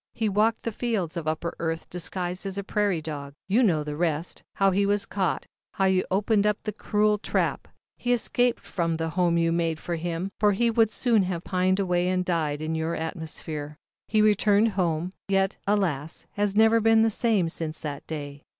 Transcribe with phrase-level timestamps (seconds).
[0.15, 3.33] He walked the fields of Upper Earth disguised as a prairie dog.
[3.47, 7.67] "You know the rest, how he was caught, how you opened the cruel trap.
[7.99, 11.79] He escaped from the home you made for him, for he would soon have pined
[11.79, 13.77] away and died in your atmosphere.
[14.09, 14.47] 7 y \ ZAUBERLINDA, THE WISE WITCH.
[14.47, 18.41] 141 "He returned home, yet, alas, has never been the same since that day.